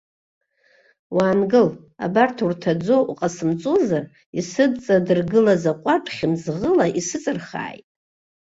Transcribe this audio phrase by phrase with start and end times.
[1.15, 1.67] Уаангыл,
[2.05, 4.03] абарҭ урҭаӡо уҟасымҵозар
[4.39, 7.85] исыҵадыргылаз аҟәардә хьымӡӷыла исыҵырхааит!